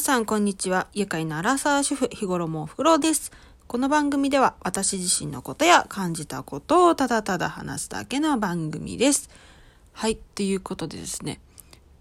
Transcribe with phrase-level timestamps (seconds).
[0.00, 0.86] さん、こんにちは。
[0.94, 3.32] 愉快なアラサー主婦、日頃もお風呂です。
[3.66, 9.28] この番組では、私自身のことや感じたことをただただ話すだけの番組です。
[9.92, 11.38] はい、ということでですね。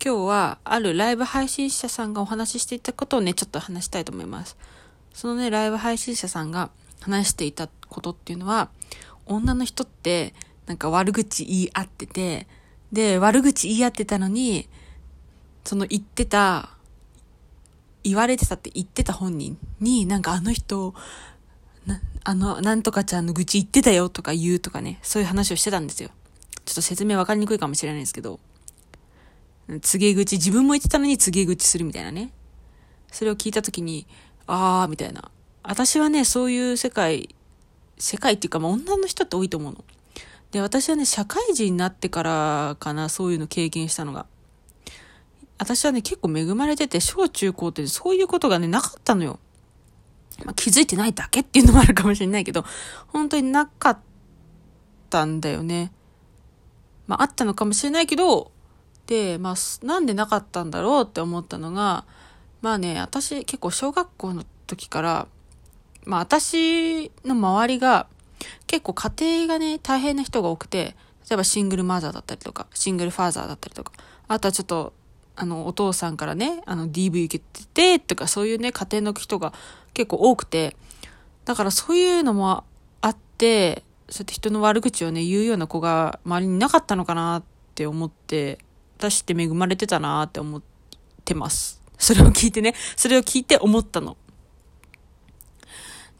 [0.04, 4.56] 今日は、あるライブ配信者さんがお話ししていたことをね、ちょっと話したいと思います。
[5.14, 6.70] そのね、ライブ配信者さんが
[7.02, 8.70] 話していたことっていうのは、
[9.26, 10.34] 女の人って、
[10.68, 12.48] なんか悪口言い合ってて、
[12.94, 14.70] で、悪口言い合ってたのに、
[15.66, 16.70] その言ってた
[18.04, 20.94] 言われてたって言ってた本人に、なんかあの人、
[21.86, 26.10] な、あの、なんとかちゃんの愚痴言ってたよとか言うとかね、そういう話をしてたんですよ。
[26.66, 28.40] ちょっと説明わかりにくいかもしれないですけど、
[29.82, 32.32] 告げ口、自分も言ってたのに告げ口するみたいなね。
[33.12, 34.08] それを聞いたときに、
[34.48, 35.32] あー、みたいな。
[35.64, 37.36] 私はね、そういう世界、
[37.98, 39.84] 世界っていうか、まあ、女の人って多いと思うの。
[40.52, 44.26] で、私はね、社会人になってからかな、そういうの経験したのが。
[45.60, 49.40] 私はね、結構恵まれてて、小中高ってそういうことがね、なかったのよ。
[50.46, 52.64] まあ、気づいてないだけっていうのもあるかもしれないけど、
[53.08, 54.00] 本当になかっ
[55.10, 55.92] たんだよね。
[57.08, 58.52] まあ、あったのかもしれないけど、
[59.06, 62.06] で、まあ、なんでなかったんだろうって思ったのが、
[62.62, 65.28] まあね、私結構小学校の時から、
[66.06, 68.08] まあ私の周りが
[68.68, 69.12] 結構家
[69.46, 70.96] 庭がね、大変な人が多くて、
[71.30, 73.94] 例えばシングルマザーだったりとか、シングルファーザーだったりとか、
[74.28, 74.94] あとはちょっと
[75.42, 79.54] あの、お父さんからね、あの、DV 受けてて、とか、そういうね、家庭の人が
[79.94, 80.76] 結構多くて、
[81.46, 82.66] だからそういうのも
[83.02, 88.60] あって、そうやって人の悪口をね、言うような子が周りになかったのかなって思って、
[88.98, 90.62] 私って恵まれてたなって思っ
[91.24, 91.82] てます。
[91.98, 94.18] それを聞いてね、それを聞いて思ったの。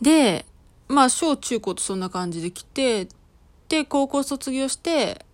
[0.02, 0.46] で、
[0.88, 3.10] まあ、小中高とそんな感じで来て、
[3.68, 5.26] で、高校卒業して、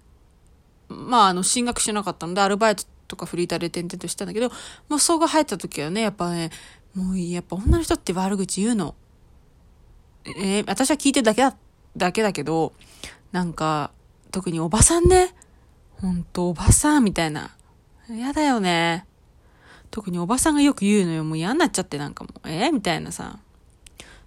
[0.89, 4.49] まあ、あの、進学しなかったので、アルバイトとかフリーターで転々としたんだけど、
[4.89, 6.49] もう層が入った時はね、やっぱね、
[6.93, 8.95] もうやっぱ女の人って悪口言うの。
[10.25, 11.55] えー、私は聞いてるだけだ、
[11.95, 12.73] だけだけど、
[13.31, 13.91] なんか、
[14.31, 15.33] 特におばさんね。
[16.01, 17.55] ほんと、おばさんみたいな。
[18.09, 19.05] 嫌だよね。
[19.91, 21.23] 特におばさんがよく言うのよ。
[21.23, 23.39] もう嫌になっちゃってなんかもう、えー、みたいなさ。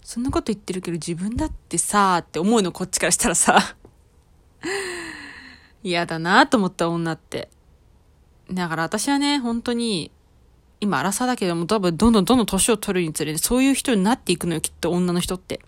[0.02, 3.76] そんなこと言ってるけど自分だってさー、って思うのこっちからしたらさ。
[5.84, 7.50] 嫌だなと思った女って。
[8.50, 10.10] だから私はね、本当に、
[10.80, 15.60] 今、荒さだけども、多分、どんどんどんどん年を取るにつれて、そういう人になっていくのよ、きっと、女の人って。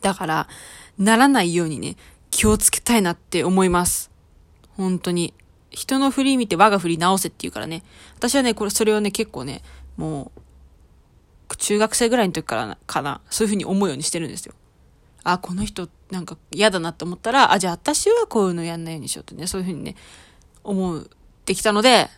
[0.00, 0.48] だから、
[0.98, 1.96] ならないようにね、
[2.30, 4.10] 気をつけたいなって思います。
[4.76, 5.34] 本当に。
[5.70, 7.82] 人の振り見て我が振り直せって言うからね。
[8.16, 9.62] 私はね、これ、それをね、結構ね、
[9.96, 10.42] もう、
[11.56, 14.54] 中学生ぐらいの時からかな、そういうふうに思うようにしてるんですよ。
[15.24, 19.96] あ、この人、なんか嫌だなって思ったら、あ、じゃあ私はこういうのやんないようにしようってね、そういうふうにね、
[20.64, 21.10] 思う
[21.42, 22.08] ってきたので、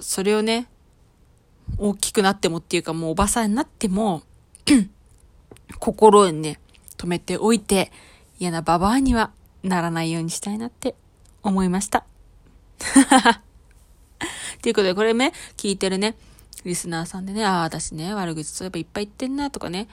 [0.00, 0.68] それをね、
[1.78, 4.22] 大きくなってもっていうかもうおばさんになっても
[5.80, 6.60] 心にね、
[6.96, 7.90] 止めておいて、
[8.38, 9.32] 嫌なババアには
[9.64, 10.94] ならないようにしたいなって
[11.42, 12.04] 思いました。
[14.62, 16.14] ということで、これね、聞いてるね、
[16.64, 19.88] リスナーさんでね、ああ、私ね、悪口そういえばいっぱい言ってんなとかね、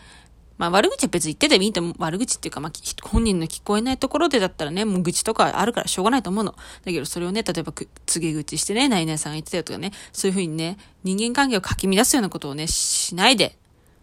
[0.59, 1.93] まあ悪口は別に言っててもいいと思う。
[1.97, 2.71] 悪口っていうか、まあ
[3.01, 6.51] 本人の聞こえないところでだったらね、もう愚痴とかあるからしょうがないと思うの。
[6.51, 7.73] だけどそれをね、例えば
[8.05, 13.57] 告げ口してね、ナイナイさんが言ってたよとかね、そういうふうにね、人間関係をかき乱すようなことをね、しないで、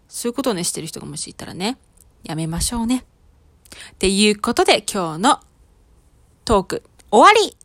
[0.09, 1.77] そういうことをね、してる人がもしいたらね、
[2.23, 3.05] やめましょうね。
[3.91, 5.39] っていうことで今日の
[6.45, 7.55] トーク終わり